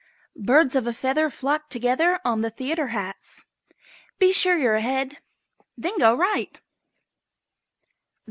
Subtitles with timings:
[0.43, 3.45] Birds of a feather flock together on the theatre hats.
[4.17, 5.21] Be sure you're ahead
[5.77, 6.59] then go right.